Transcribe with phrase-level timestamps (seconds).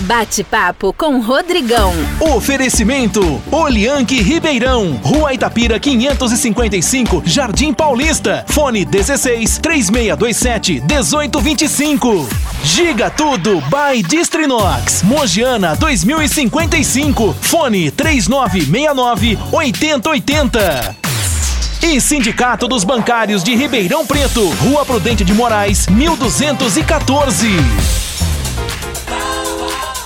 [0.00, 1.92] Bate-papo com Rodrigão.
[2.34, 8.44] Oferecimento: Olianque Ribeirão, Rua Itapira 555, Jardim Paulista.
[8.48, 12.28] Fone 16 3627 1825.
[12.64, 17.36] Giga Tudo by Distrinox, Mogiana 2055.
[17.40, 20.96] Fone 3969 8080.
[21.82, 27.99] E Sindicato dos Bancários de Ribeirão Preto, Rua Prudente de Moraes, 1214.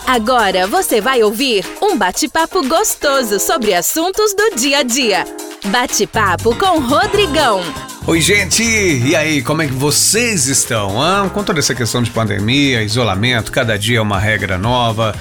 [0.06, 5.24] Agora você vai ouvir um bate-papo gostoso sobre assuntos do dia a dia.
[5.68, 7.62] Bate-papo com Rodrigão.
[8.06, 8.62] Oi, gente!
[8.62, 11.00] E aí, como é que vocês estão?
[11.00, 15.14] Ah, com toda essa questão de pandemia, isolamento, cada dia é uma regra nova,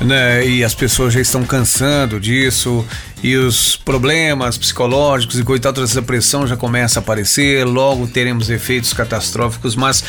[0.00, 0.46] né?
[0.46, 2.86] E as pessoas já estão cansando disso,
[3.22, 8.48] e os problemas psicológicos e coitado, toda essa pressão já começa a aparecer, logo teremos
[8.48, 10.02] efeitos catastróficos, mas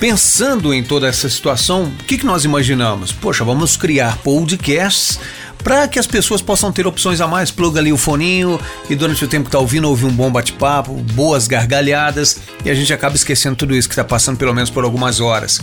[0.00, 3.12] Pensando em toda essa situação, o que, que nós imaginamos?
[3.12, 5.20] Poxa, vamos criar podcasts
[5.62, 7.50] para que as pessoas possam ter opções a mais.
[7.50, 10.94] Pluga ali o foninho e durante o tempo que tá ouvindo, ouvir um bom bate-papo,
[11.12, 14.84] boas gargalhadas e a gente acaba esquecendo tudo isso que está passando pelo menos por
[14.84, 15.60] algumas horas.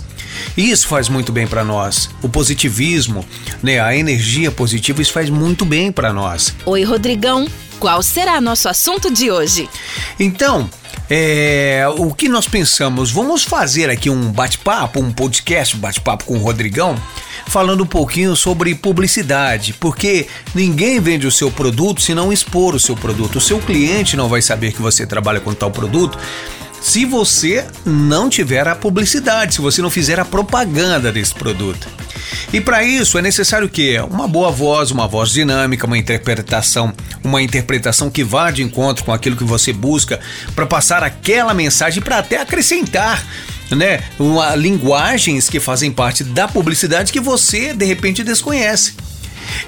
[0.56, 2.08] E isso faz muito bem para nós.
[2.22, 3.26] O positivismo,
[3.64, 6.54] né, a energia positiva, isso faz muito bem para nós.
[6.64, 7.48] Oi, Rodrigão.
[7.80, 9.68] Qual será nosso assunto de hoje?
[10.20, 10.70] Então,
[11.10, 13.12] é, o que nós pensamos?
[13.12, 16.96] Vamos fazer aqui um bate-papo, um podcast, um bate-papo com o Rodrigão,
[17.48, 22.80] falando um pouquinho sobre publicidade, porque ninguém vende o seu produto se não expor o
[22.80, 23.38] seu produto.
[23.38, 26.18] O seu cliente não vai saber que você trabalha com tal produto
[26.88, 31.86] se você não tiver a publicidade, se você não fizer a propaganda desse produto.
[32.54, 37.42] E para isso é necessário que uma boa voz, uma voz dinâmica, uma interpretação, uma
[37.42, 40.18] interpretação que vá de encontro com aquilo que você busca
[40.56, 43.22] para passar aquela mensagem para até acrescentar
[43.70, 48.94] né, uma, linguagens que fazem parte da publicidade que você de repente desconhece.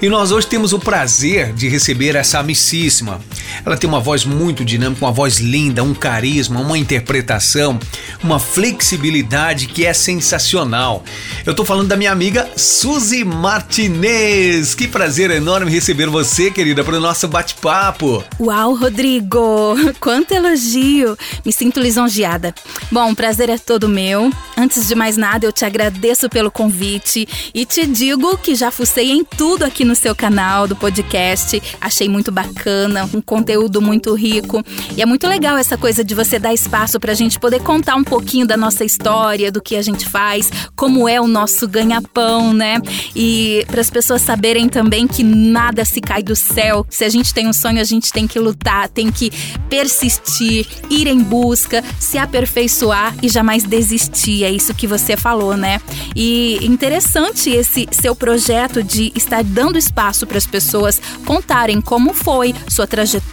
[0.00, 3.20] E nós hoje temos o prazer de receber essa amicíssima.
[3.64, 7.78] Ela tem uma voz muito dinâmica, uma voz linda, um carisma, uma interpretação,
[8.22, 11.04] uma flexibilidade que é sensacional.
[11.44, 14.74] Eu tô falando da minha amiga Suzy Martinez.
[14.74, 18.24] Que prazer enorme receber você, querida, para o nosso bate-papo.
[18.38, 19.74] Uau, Rodrigo!
[20.00, 21.16] Quanto elogio!
[21.44, 22.54] Me sinto lisonjeada.
[22.90, 24.30] Bom, o prazer é todo meu.
[24.56, 29.10] Antes de mais nada, eu te agradeço pelo convite e te digo que já fucei
[29.10, 31.62] em tudo aqui no seu canal do podcast.
[31.80, 34.62] Achei muito bacana, um conteúdo muito rico.
[34.94, 37.96] E é muito legal essa coisa de você dar espaço para a gente poder contar
[37.96, 42.52] um pouquinho da nossa história, do que a gente faz, como é o nosso ganha-pão,
[42.52, 42.76] né?
[43.16, 46.86] E para as pessoas saberem também que nada se cai do céu.
[46.90, 49.30] Se a gente tem um sonho, a gente tem que lutar, tem que
[49.70, 54.44] persistir, ir em busca, se aperfeiçoar e jamais desistir.
[54.44, 55.80] É isso que você falou, né?
[56.14, 62.54] E interessante esse seu projeto de estar dando espaço para as pessoas contarem como foi
[62.68, 63.29] sua trajetória,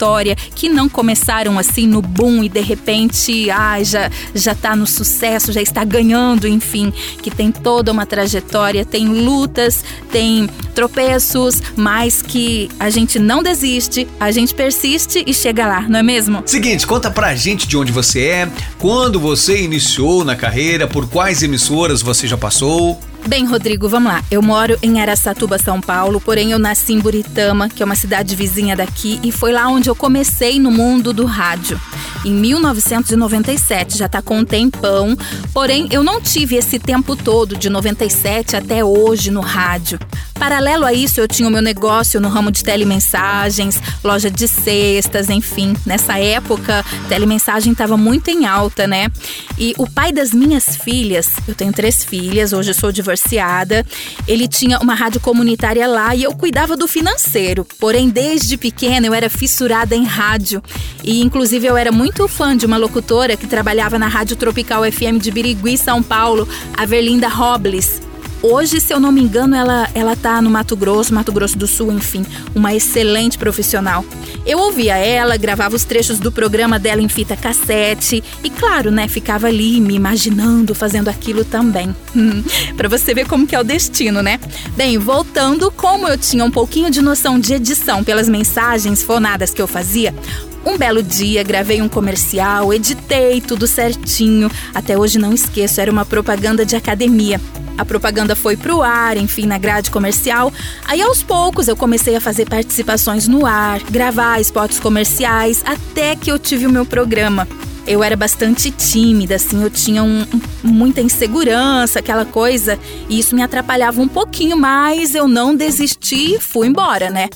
[0.55, 5.51] que não começaram assim no boom e de repente, ah, já já tá no sucesso,
[5.51, 12.69] já está ganhando, enfim, que tem toda uma trajetória, tem lutas, tem tropeços, mas que
[12.79, 16.43] a gente não desiste, a gente persiste e chega lá, não é mesmo?
[16.45, 21.41] Seguinte, conta pra gente de onde você é, quando você iniciou na carreira, por quais
[21.43, 22.99] emissoras você já passou.
[23.27, 24.23] Bem, Rodrigo, vamos lá.
[24.31, 28.33] Eu moro em Aracatuba, São Paulo, porém eu nasci em Buritama, que é uma cidade
[28.37, 31.77] vizinha daqui, e foi lá onde eu comecei no mundo do rádio.
[32.23, 35.15] Em 1997, já tá com um tempão,
[35.53, 39.99] porém eu não tive esse tempo todo, de 97 até hoje, no rádio.
[40.37, 45.29] Paralelo a isso, eu tinha o meu negócio no ramo de telemensagens, loja de cestas,
[45.29, 45.75] enfim.
[45.85, 49.07] Nessa época, telemensagem estava muito em alta, né?
[49.57, 53.16] E o pai das minhas filhas, eu tenho três filhas, hoje eu sou divorciada,
[54.27, 57.65] ele tinha uma rádio comunitária lá e eu cuidava do financeiro.
[57.79, 60.61] Porém, desde pequena eu era fissurada em rádio.
[61.03, 65.19] E inclusive eu era muito fã de uma locutora que trabalhava na Rádio Tropical FM
[65.21, 68.01] de Birigui, São Paulo, a Verlinda Robles.
[68.41, 71.67] Hoje, se eu não me engano, ela, ela tá no Mato Grosso, Mato Grosso do
[71.67, 74.05] Sul, enfim, uma excelente profissional.
[74.45, 79.07] Eu ouvia ela, gravava os trechos do programa dela em fita cassete e, claro, né,
[79.07, 81.95] ficava ali me imaginando fazendo aquilo também.
[82.77, 84.39] para você ver como que é o destino, né?
[84.75, 89.61] Bem, voltando, como eu tinha um pouquinho de noção de edição pelas mensagens fonadas que
[89.61, 90.13] eu fazia,
[90.67, 94.51] um belo dia gravei um comercial, editei tudo certinho.
[94.75, 97.39] Até hoje não esqueço, era uma propaganda de academia.
[97.77, 100.51] A propaganda foi pro ar, enfim, na grade comercial.
[100.85, 106.29] Aí aos poucos eu comecei a fazer participações no ar, gravar spots comerciais, até que
[106.29, 107.47] eu tive o meu programa.
[107.87, 110.25] Eu era bastante tímida, assim, eu tinha um,
[110.61, 116.39] muita insegurança, aquela coisa, e isso me atrapalhava um pouquinho, mas eu não desisti e
[116.39, 117.29] fui embora, né?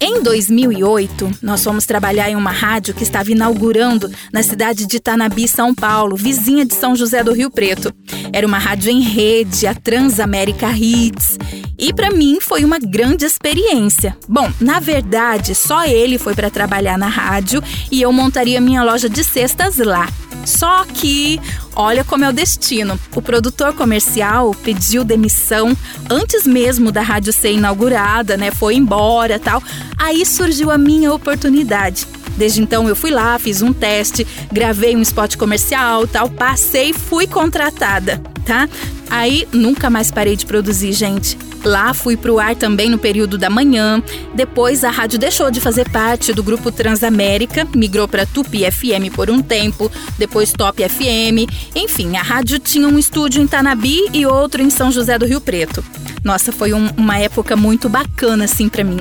[0.00, 5.46] Em 2008, nós fomos trabalhar em uma rádio que estava inaugurando na cidade de Tanabi,
[5.46, 7.92] São Paulo, vizinha de São José do Rio Preto.
[8.32, 11.36] Era uma rádio em rede, a Transamérica Hits.
[11.80, 14.14] E para mim foi uma grande experiência.
[14.28, 19.08] Bom, na verdade, só ele foi para trabalhar na rádio e eu montaria minha loja
[19.08, 20.06] de cestas lá.
[20.44, 21.40] Só que,
[21.74, 23.00] olha como é o destino.
[23.14, 25.74] O produtor comercial pediu demissão
[26.08, 28.50] antes mesmo da rádio ser inaugurada, né?
[28.50, 29.62] Foi embora, tal.
[29.96, 32.06] Aí surgiu a minha oportunidade.
[32.36, 37.26] Desde então eu fui lá, fiz um teste, gravei um spot comercial, tal, passei, fui
[37.26, 38.68] contratada, tá?
[39.10, 41.36] Aí nunca mais parei de produzir, gente.
[41.64, 44.02] Lá fui pro ar também no período da manhã.
[44.34, 49.30] Depois a rádio deixou de fazer parte do grupo Transamérica, migrou para Tupi FM por
[49.30, 51.50] um tempo, depois Top FM.
[51.74, 55.40] Enfim, a rádio tinha um estúdio em Tanabi e outro em São José do Rio
[55.40, 55.84] Preto.
[56.24, 59.00] Nossa, foi um, uma época muito bacana assim para mim.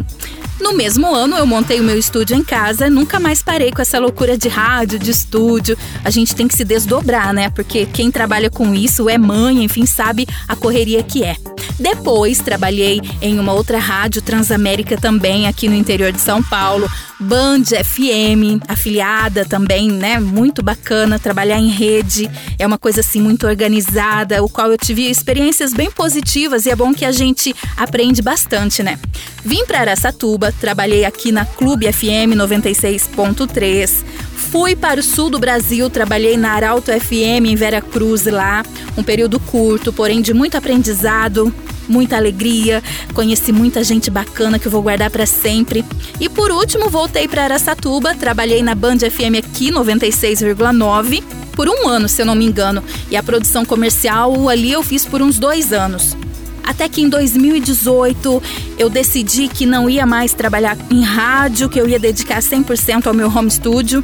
[0.59, 3.97] No mesmo ano, eu montei o meu estúdio em casa, nunca mais parei com essa
[3.97, 5.77] loucura de rádio, de estúdio.
[6.03, 7.49] A gente tem que se desdobrar, né?
[7.49, 11.37] Porque quem trabalha com isso é mãe, enfim, sabe a correria que é.
[11.77, 16.89] Depois trabalhei em uma outra rádio Transamérica também aqui no interior de São Paulo,
[17.19, 20.19] Band FM, afiliada também, né?
[20.19, 22.29] Muito bacana trabalhar em rede.
[22.57, 26.75] É uma coisa assim muito organizada, o qual eu tive experiências bem positivas e é
[26.75, 28.97] bom que a gente aprende bastante, né?
[29.43, 34.03] Vim para Aracatuba, trabalhei aqui na Clube FM 96.3.
[34.51, 38.65] Fui para o sul do Brasil, trabalhei na Arauto FM em Vera Cruz lá,
[38.97, 41.53] um período curto, porém de muito aprendizado,
[41.87, 42.81] muita alegria,
[43.13, 45.85] conheci muita gente bacana que eu vou guardar para sempre.
[46.19, 52.09] E por último, voltei para Aracatuba, trabalhei na Band FM aqui 96,9 por um ano,
[52.09, 55.71] se eu não me engano, e a produção comercial ali eu fiz por uns dois
[55.71, 56.17] anos.
[56.63, 58.41] Até que em 2018
[58.79, 63.13] eu decidi que não ia mais trabalhar em rádio, que eu ia dedicar 100% ao
[63.13, 64.03] meu home studio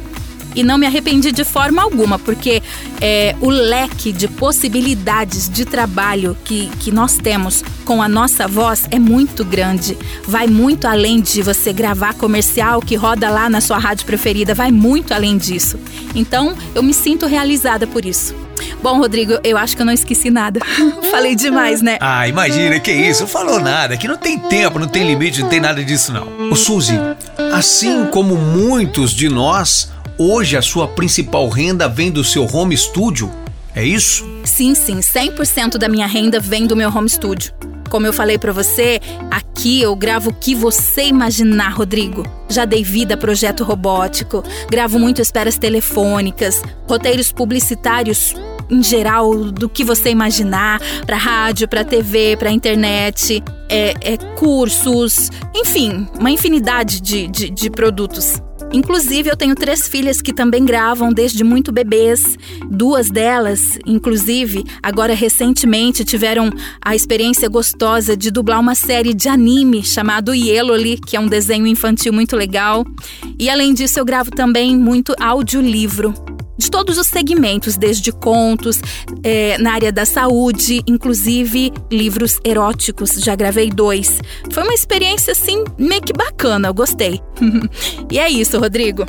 [0.56, 2.62] e não me arrependi de forma alguma, porque
[3.00, 8.84] é, o leque de possibilidades de trabalho que, que nós temos com a nossa voz
[8.90, 9.96] é muito grande.
[10.26, 14.72] Vai muito além de você gravar comercial que roda lá na sua rádio preferida, vai
[14.72, 15.78] muito além disso.
[16.14, 18.34] Então, eu me sinto realizada por isso.
[18.82, 20.60] Bom, Rodrigo, eu acho que eu não esqueci nada.
[21.10, 21.98] Falei demais, né?
[22.00, 23.94] Ah, imagina, que isso, não falou nada.
[23.94, 26.50] Aqui não tem tempo, não tem limite, não tem nada disso não.
[26.50, 26.94] Ô Suzy,
[27.52, 33.30] assim como muitos de nós, Hoje a sua principal renda vem do seu home studio?
[33.74, 34.24] É isso?
[34.44, 37.52] Sim, sim, 100% da minha renda vem do meu home studio.
[37.90, 38.98] Como eu falei para você,
[39.30, 42.24] aqui eu gravo o que você imaginar, Rodrigo.
[42.48, 48.34] Já dei vida a projeto robótico, gravo muito esperas telefônicas, roteiros publicitários
[48.70, 55.30] em geral do que você imaginar, para rádio, para TV, para internet, é, é, cursos,
[55.54, 58.40] enfim, uma infinidade de, de, de produtos.
[58.72, 62.36] Inclusive, eu tenho três filhas que também gravam desde muito bebês.
[62.68, 66.50] Duas delas, inclusive, agora recentemente tiveram
[66.84, 70.76] a experiência gostosa de dublar uma série de anime chamado Yellow,
[71.06, 72.84] que é um desenho infantil muito legal.
[73.38, 76.14] E além disso, eu gravo também muito audiolivro
[76.56, 78.80] de todos os segmentos, desde contos,
[79.22, 83.12] é, na área da saúde, inclusive livros eróticos.
[83.12, 84.20] Já gravei dois.
[84.50, 87.20] Foi uma experiência assim meio que bacana, eu gostei.
[88.10, 89.04] e é isso, Rodrigo.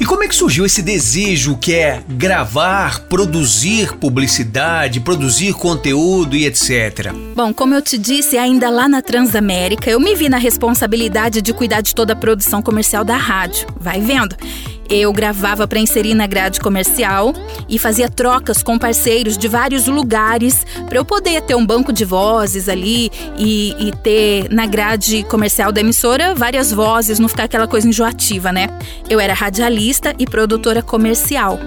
[0.00, 6.46] E como é que surgiu esse desejo que é gravar, produzir publicidade, produzir conteúdo e
[6.46, 7.12] etc?
[7.36, 11.52] Bom, como eu te disse, ainda lá na Transamérica, eu me vi na responsabilidade de
[11.52, 13.68] cuidar de toda a produção comercial da rádio.
[13.78, 14.34] Vai vendo?
[14.88, 17.32] Eu gravava para inserir na grade comercial
[17.68, 22.04] e fazia trocas com parceiros de vários lugares para eu poder ter um banco de
[22.04, 27.66] vozes ali e, e, ter na grade comercial da emissora várias vozes, não ficar aquela
[27.66, 28.68] coisa enjoativa, né?
[29.08, 31.58] Eu era radialista e produtora comercial.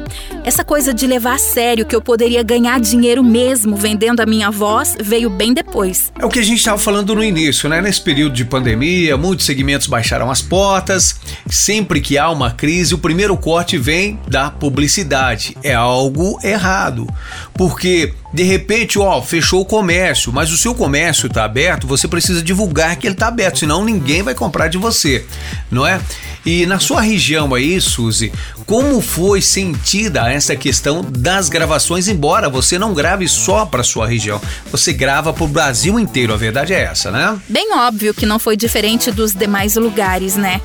[0.43, 4.51] Essa coisa de levar a sério que eu poderia ganhar dinheiro mesmo vendendo a minha
[4.51, 6.11] voz veio bem depois.
[6.19, 7.81] É o que a gente estava falando no início, né?
[7.81, 11.19] Nesse período de pandemia, muitos segmentos baixaram as portas.
[11.49, 15.55] Sempre que há uma crise, o primeiro corte vem da publicidade.
[15.61, 17.07] É algo errado.
[17.53, 22.41] Porque de repente, ó, fechou o comércio, mas o seu comércio está aberto, você precisa
[22.41, 25.23] divulgar que ele está aberto, senão ninguém vai comprar de você,
[25.71, 26.01] não é?
[26.45, 28.31] E na sua região aí, Suzy,
[28.65, 34.41] como foi sentida essa questão das gravações, embora você não grave só para sua região,
[34.69, 37.39] você grava para o Brasil inteiro, a verdade é essa, né?
[37.47, 40.59] Bem óbvio que não foi diferente dos demais lugares, né?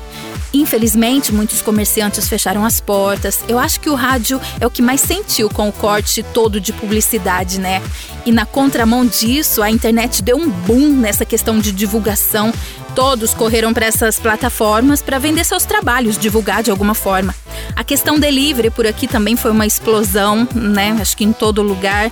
[0.53, 3.39] Infelizmente, muitos comerciantes fecharam as portas.
[3.47, 6.73] Eu acho que o rádio é o que mais sentiu com o corte todo de
[6.73, 7.81] publicidade, né?
[8.25, 12.53] E na contramão disso, a internet deu um boom nessa questão de divulgação.
[12.93, 17.33] Todos correram para essas plataformas para vender seus trabalhos, divulgar de alguma forma.
[17.75, 20.97] A questão delivery por aqui também foi uma explosão, né?
[20.99, 22.11] Acho que em todo lugar.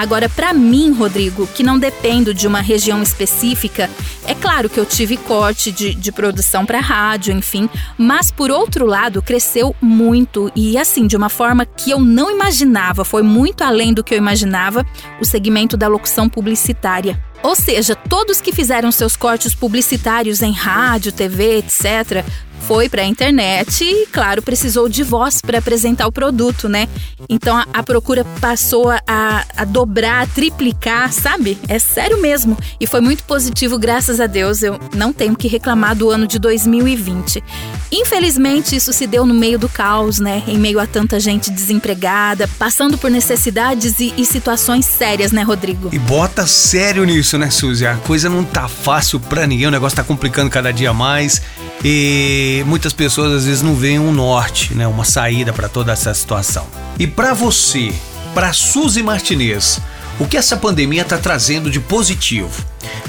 [0.00, 3.90] Agora, para mim, Rodrigo, que não dependo de uma região específica,
[4.26, 8.86] é claro que eu tive corte de, de produção para rádio, enfim, mas por outro
[8.86, 13.92] lado, cresceu muito e assim, de uma forma que eu não imaginava, foi muito além
[13.92, 14.86] do que eu imaginava,
[15.20, 17.22] o segmento da locução publicitária.
[17.42, 22.24] Ou seja, todos que fizeram seus cortes publicitários em rádio, TV, etc.,
[22.60, 26.88] foi para a internet e, claro, precisou de voz para apresentar o produto, né?
[27.28, 31.58] Então a, a procura passou a, a, dobrar, a triplicar, sabe?
[31.68, 32.56] É sério mesmo.
[32.78, 34.62] E foi muito positivo, graças a Deus.
[34.62, 37.42] Eu não tenho que reclamar do ano de 2020.
[37.90, 40.42] Infelizmente, isso se deu no meio do caos, né?
[40.46, 45.90] Em meio a tanta gente desempregada, passando por necessidades e, e situações sérias, né, Rodrigo?
[45.92, 47.86] E bota sério nisso, né, Suzy?
[47.86, 51.42] A coisa não tá fácil pra ninguém, o negócio tá complicando cada dia mais.
[51.84, 56.12] E muitas pessoas às vezes não veem um norte, né, uma saída para toda essa
[56.12, 56.66] situação.
[56.98, 57.92] E para você,
[58.34, 59.80] para Suzy Martinez,
[60.18, 62.64] o que essa pandemia está trazendo de positivo?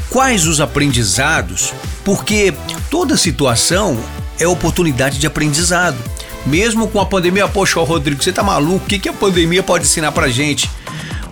[0.10, 1.74] Quais os aprendizados?
[2.06, 2.54] Porque
[2.90, 4.00] toda situação
[4.40, 5.98] é oportunidade de aprendizado.
[6.46, 8.86] Mesmo com a pandemia, poxa, Rodrigo, você tá maluco?
[8.86, 10.70] O que, que a pandemia pode ensinar pra gente?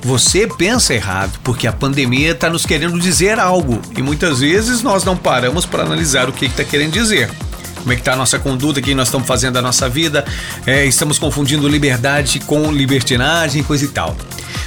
[0.01, 5.03] Você pensa errado, porque a pandemia está nos querendo dizer algo e muitas vezes nós
[5.03, 7.29] não paramos para analisar o que está que querendo dizer.
[7.79, 10.25] Como é que está a nossa conduta, o que nós estamos fazendo da nossa vida,
[10.65, 14.15] é, estamos confundindo liberdade com libertinagem, coisa e tal.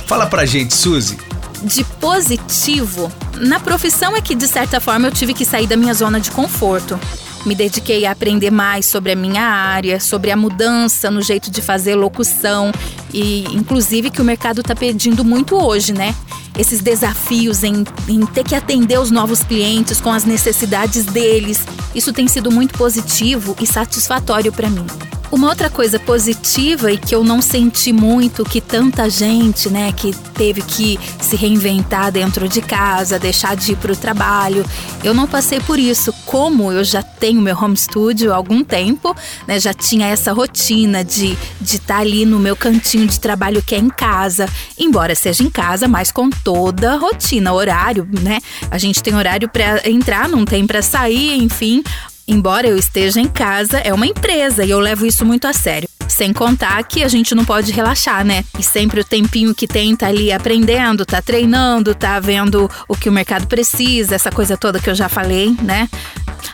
[0.07, 1.19] Fala pra gente, Suzy.
[1.63, 5.95] De positivo, na profissão é que de certa forma eu tive que sair da minha
[5.95, 6.99] zona de conforto.
[7.45, 11.61] Me dediquei a aprender mais sobre a minha área, sobre a mudança no jeito de
[11.61, 12.71] fazer locução
[13.13, 16.15] e, inclusive, que o mercado está pedindo muito hoje, né?
[16.57, 21.65] Esses desafios em, em ter que atender os novos clientes com as necessidades deles.
[21.95, 24.87] Isso tem sido muito positivo e satisfatório para mim.
[25.33, 30.15] Uma outra coisa positiva e que eu não senti muito que tanta gente, né, que
[30.35, 34.63] teve que se reinventar dentro de casa, deixar de ir para o trabalho,
[35.03, 36.13] eu não passei por isso.
[36.27, 39.17] Como eu já tenho meu home studio há algum tempo,
[39.49, 43.63] né, já tinha essa rotina de de estar tá ali no meu cantinho de trabalho
[43.63, 44.47] que é em casa,
[44.79, 48.41] embora seja em casa, mas com toda a rotina, horário, né?
[48.71, 51.83] A gente tem horário para entrar, não tem para sair, enfim,
[52.27, 55.89] Embora eu esteja em casa, é uma empresa e eu levo isso muito a sério.
[56.09, 58.45] Sem contar que a gente não pode relaxar, né?
[58.59, 63.09] E sempre o tempinho que tem tá ali aprendendo, tá treinando, tá vendo o que
[63.09, 65.89] o mercado precisa, essa coisa toda que eu já falei, né?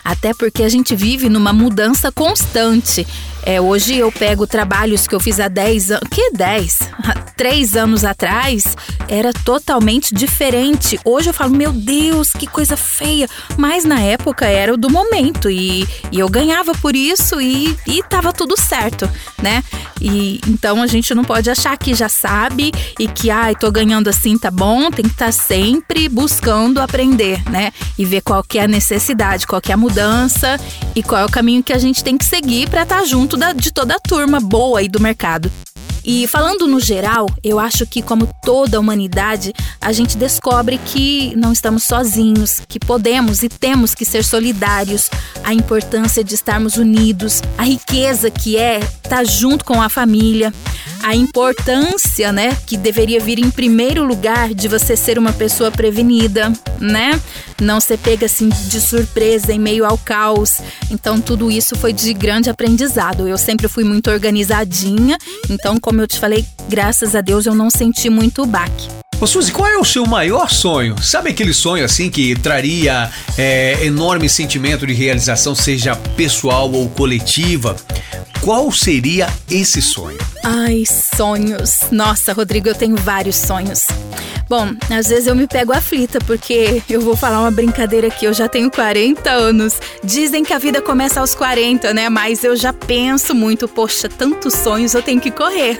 [0.03, 3.05] Até porque a gente vive numa mudança constante.
[3.43, 6.09] É, hoje eu pego trabalhos que eu fiz há 10 anos.
[6.09, 6.79] Que 10?
[7.35, 8.75] Três anos atrás
[9.07, 10.99] era totalmente diferente.
[11.05, 13.29] Hoje eu falo, meu Deus, que coisa feia.
[13.57, 18.03] Mas na época era o do momento e, e eu ganhava por isso e, e
[18.03, 19.09] tava tudo certo,
[19.41, 19.63] né?
[20.01, 24.09] E então a gente não pode achar que já sabe e que, ai, tô ganhando
[24.09, 24.91] assim, tá bom.
[24.91, 27.71] Tem que estar tá sempre buscando aprender, né?
[27.97, 30.59] E ver qual que é a necessidade, qual que é a mudança
[30.93, 33.28] e qual é o caminho que a gente tem que seguir para estar tá junto
[33.37, 35.51] da, de toda a turma boa aí do mercado.
[36.03, 41.33] E falando no geral, eu acho que, como toda a humanidade, a gente descobre que
[41.35, 45.09] não estamos sozinhos, que podemos e temos que ser solidários,
[45.43, 50.53] a importância de estarmos unidos, a riqueza que é estar junto com a família,
[51.03, 56.51] a importância, né, que deveria vir em primeiro lugar de você ser uma pessoa prevenida,
[56.79, 57.19] né?
[57.61, 60.59] Não ser pega assim de surpresa em meio ao caos.
[60.89, 63.27] Então tudo isso foi de grande aprendizado.
[63.27, 65.17] Eu sempre fui muito organizadinha,
[65.49, 68.98] então como eu te falei, graças a Deus eu não senti muito baque.
[69.21, 70.95] Ô Suzy, qual é o seu maior sonho?
[71.03, 77.75] Sabe aquele sonho assim que traria é, enorme sentimento de realização, seja pessoal ou coletiva?
[78.39, 80.17] Qual seria esse sonho?
[80.41, 80.83] Ai,
[81.17, 81.81] sonhos.
[81.91, 83.87] Nossa, Rodrigo, eu tenho vários sonhos.
[84.47, 88.33] Bom, às vezes eu me pego aflita porque eu vou falar uma brincadeira aqui, eu
[88.33, 89.81] já tenho 40 anos.
[90.01, 92.07] Dizem que a vida começa aos 40, né?
[92.07, 95.77] Mas eu já penso muito, poxa, tantos sonhos eu tenho que correr.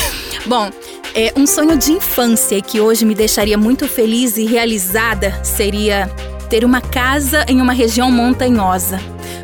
[0.44, 0.70] Bom,
[1.14, 6.06] é um sonho de infância que hoje me deixaria muito feliz e realizada seria
[6.48, 9.00] ter uma casa em uma região montanhosa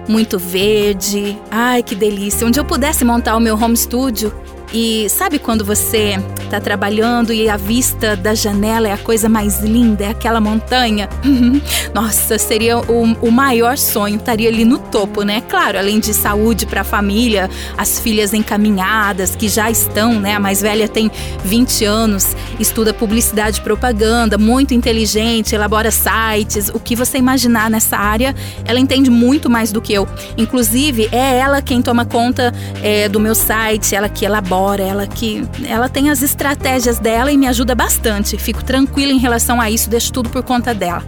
[0.08, 1.38] muito verde.
[1.50, 2.46] Ai, que delícia!
[2.46, 4.32] Onde eu pudesse montar o meu home studio.
[4.72, 9.60] E sabe quando você tá trabalhando e a vista da janela é a coisa mais
[9.60, 11.08] linda, é aquela montanha.
[11.94, 15.42] Nossa, seria o, o maior sonho, estaria ali no topo, né?
[15.48, 20.34] Claro, além de saúde para a família, as filhas encaminhadas que já estão, né?
[20.34, 21.10] A mais velha tem
[21.44, 27.96] 20 anos, estuda publicidade e propaganda, muito inteligente, elabora sites, o que você imaginar nessa
[27.96, 28.34] área,
[28.64, 30.08] ela entende muito mais do que eu.
[30.36, 35.46] Inclusive, é ela quem toma conta é, do meu site, ela que elabora, ela que
[35.66, 38.36] ela tem as estratégias dela e me ajuda bastante.
[38.36, 41.02] Fico tranquila em relação a isso, deixo tudo por conta dela.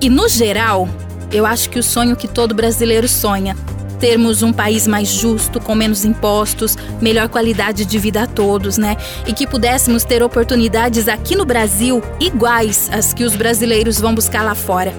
[0.00, 0.88] E no geral,
[1.32, 3.56] eu acho que o sonho que todo brasileiro sonha,
[3.98, 8.96] termos um país mais justo, com menos impostos, melhor qualidade de vida a todos, né?
[9.26, 14.42] E que pudéssemos ter oportunidades aqui no Brasil iguais às que os brasileiros vão buscar
[14.44, 14.92] lá fora.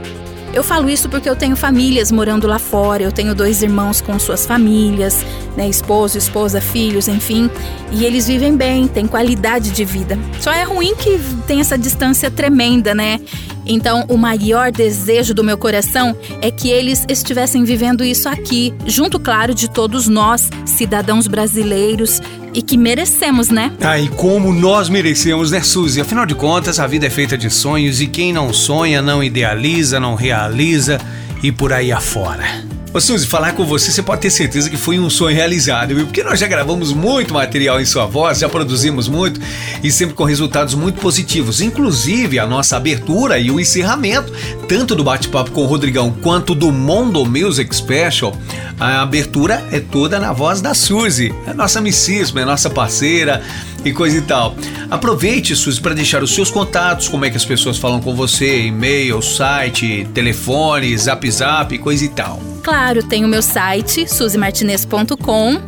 [0.57, 4.17] Eu falo isso porque eu tenho famílias morando lá fora, eu tenho dois irmãos com
[4.17, 5.23] suas famílias,
[5.55, 7.47] né, esposo, esposa, filhos, enfim,
[7.91, 10.17] e eles vivem bem, têm qualidade de vida.
[10.41, 13.19] Só é ruim que tem essa distância tremenda, né?
[13.67, 19.19] Então, o maior desejo do meu coração é que eles estivessem vivendo isso aqui, junto,
[19.19, 22.19] claro, de todos nós, cidadãos brasileiros,
[22.57, 23.71] e que merecemos, né?
[23.79, 26.01] Ah, e como nós merecemos, né, Suzy?
[26.01, 29.99] Afinal de contas, a vida é feita de sonhos e quem não sonha, não idealiza,
[29.99, 30.99] não realiza
[31.43, 32.76] e por aí afora.
[33.01, 36.05] Suzy, falar com você, você pode ter certeza que foi um sonho realizado, viu?
[36.05, 39.39] Porque nós já gravamos muito material em sua voz, já produzimos muito
[39.83, 41.61] e sempre com resultados muito positivos.
[41.61, 44.31] Inclusive a nossa abertura e o encerramento,
[44.67, 48.35] tanto do bate-papo com o Rodrigão quanto do Mondo Music Special,
[48.79, 53.41] a abertura é toda na voz da Suzy, a nossa amicíssima, a nossa parceira
[53.83, 54.55] e coisa e tal.
[54.89, 58.65] Aproveite, Suzy, para deixar os seus contatos, como é que as pessoas falam com você,
[58.65, 62.41] e-mail, site, telefone, zap zap, coisa e tal.
[62.63, 65.61] Claro, tem o meu site, suzymartinez.com.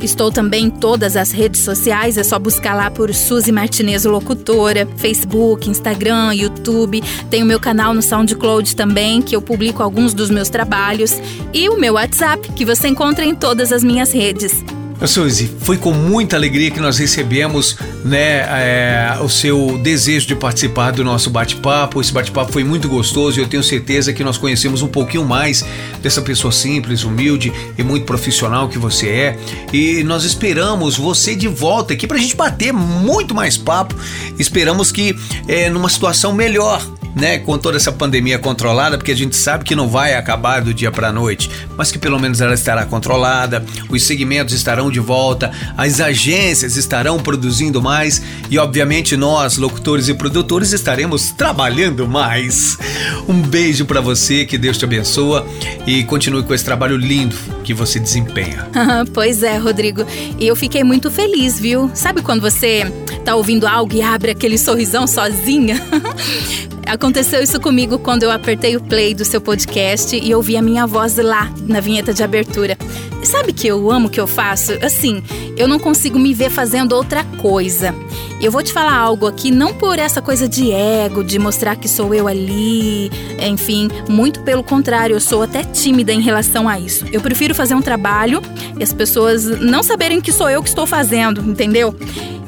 [0.00, 4.86] Estou também em todas as redes sociais, é só buscar lá por Suzy Martinez Locutora,
[4.96, 7.02] Facebook, Instagram, YouTube.
[7.30, 11.14] Tem o meu canal no SoundCloud também, que eu publico alguns dos meus trabalhos.
[11.52, 14.62] E o meu WhatsApp, que você encontra em todas as minhas redes.
[15.04, 20.90] Suzy, foi com muita alegria que nós recebemos né, é, o seu desejo de participar
[20.92, 22.00] do nosso bate-papo.
[22.00, 25.64] Esse bate-papo foi muito gostoso e eu tenho certeza que nós conhecemos um pouquinho mais
[26.02, 29.38] dessa pessoa simples, humilde e muito profissional que você é.
[29.72, 33.94] E nós esperamos você de volta aqui para a gente bater muito mais papo.
[34.38, 35.14] Esperamos que
[35.46, 36.82] é, numa situação melhor
[37.16, 40.74] né, com toda essa pandemia controlada, porque a gente sabe que não vai acabar do
[40.74, 45.50] dia para noite, mas que pelo menos ela estará controlada, os segmentos estarão de volta,
[45.78, 52.76] as agências estarão produzindo mais e obviamente nós, locutores e produtores, estaremos trabalhando mais.
[53.26, 55.42] Um beijo para você, que Deus te abençoe
[55.86, 58.68] e continue com esse trabalho lindo que você desempenha.
[59.14, 60.04] pois é, Rodrigo.
[60.38, 61.90] E eu fiquei muito feliz, viu?
[61.94, 62.84] Sabe quando você
[63.24, 65.80] tá ouvindo algo e abre aquele sorrisão sozinha?
[66.86, 70.86] Aconteceu isso comigo quando eu apertei o play do seu podcast e ouvi a minha
[70.86, 72.78] voz lá na vinheta de abertura.
[73.24, 74.72] Sabe que eu amo o que eu faço?
[74.80, 75.20] Assim,
[75.56, 77.92] eu não consigo me ver fazendo outra coisa.
[78.40, 81.88] Eu vou te falar algo aqui, não por essa coisa de ego, de mostrar que
[81.88, 87.04] sou eu ali, enfim, muito pelo contrário, eu sou até tímida em relação a isso.
[87.10, 88.40] Eu prefiro fazer um trabalho
[88.78, 91.96] e as pessoas não saberem que sou eu que estou fazendo, entendeu?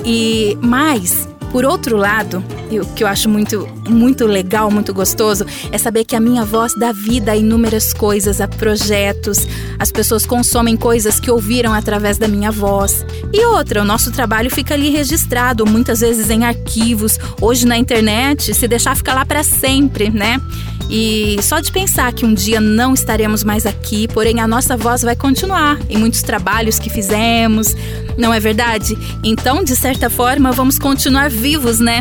[0.04, 5.78] E mais, por outro lado, o que eu acho muito, muito legal, muito gostoso, é
[5.78, 9.46] saber que a minha voz dá vida a inúmeras coisas, a projetos.
[9.78, 13.04] As pessoas consomem coisas que ouviram através da minha voz.
[13.32, 18.52] E outra, o nosso trabalho fica ali registrado, muitas vezes em arquivos, hoje na internet,
[18.52, 20.40] se deixar ficar lá para sempre, né?
[20.88, 25.02] E só de pensar que um dia não estaremos mais aqui, porém a nossa voz
[25.02, 27.74] vai continuar em muitos trabalhos que fizemos,
[28.16, 28.96] não é verdade?
[29.22, 32.00] Então, de certa forma, vamos continuar vivos, né?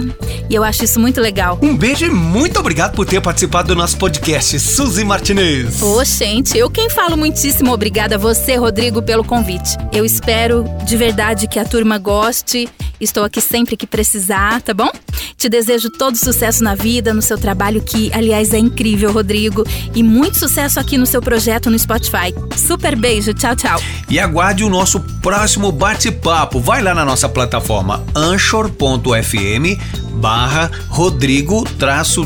[0.50, 1.60] E eu acho isso muito legal.
[1.62, 5.82] Um beijo e muito obrigado por ter participado do nosso podcast, Suzy Martinez.
[5.82, 9.76] Ô, gente, eu quem falo muitíssimo obrigada a você, Rodrigo, pelo convite.
[9.92, 12.70] Eu espero de verdade que a turma goste.
[13.00, 14.90] Estou aqui sempre que precisar, tá bom?
[15.38, 20.02] Te desejo todo sucesso na vida, no seu trabalho, que aliás é incrível, Rodrigo, e
[20.02, 22.34] muito sucesso aqui no seu projeto no Spotify.
[22.56, 23.82] Super beijo, tchau, tchau.
[24.10, 26.60] E aguarde o nosso próximo bate-papo.
[26.60, 29.80] Vai lá na nossa plataforma anchor.fm
[30.14, 31.64] barra Rodrigo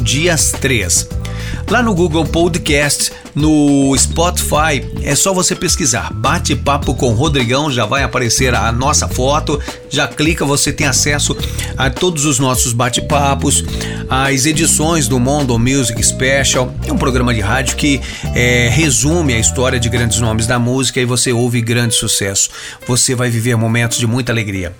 [0.01, 1.20] Dias 3.
[1.69, 8.03] Lá no Google Podcast, no Spotify, é só você pesquisar Bate-Papo com Rodrigão, já vai
[8.03, 9.59] aparecer a nossa foto.
[9.89, 11.35] Já clica, você tem acesso
[11.77, 13.63] a todos os nossos bate-papos,
[14.09, 16.73] as edições do Mondo Music Special.
[16.85, 18.01] É um programa de rádio que
[18.35, 22.49] é, resume a história de grandes nomes da música e você ouve grande sucesso.
[22.87, 24.73] Você vai viver momentos de muita alegria.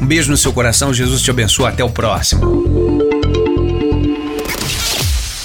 [0.00, 1.66] Um beijo no seu coração, Jesus te abençoe.
[1.66, 2.87] Até o próximo.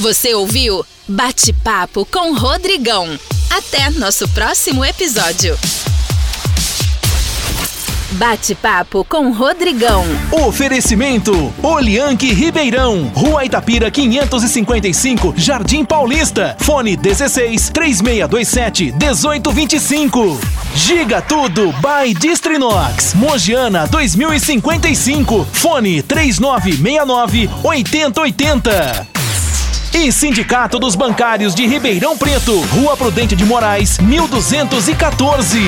[0.03, 3.17] Você ouviu Bate-Papo com Rodrigão.
[3.49, 5.57] Até nosso próximo episódio.
[8.11, 10.03] Bate-papo com Rodrigão.
[10.45, 16.57] Oferecimento: Olianque Ribeirão, Rua Itapira 555, Jardim Paulista.
[16.59, 20.37] Fone 16 3627 1825.
[20.75, 23.13] Giga Tudo by Distrinox.
[23.13, 25.47] Mogiana 2055.
[25.53, 29.22] Fone 3969 8080.
[29.93, 35.59] E Sindicato dos Bancários de Ribeirão Preto, Rua Prudente de Moraes, 1214.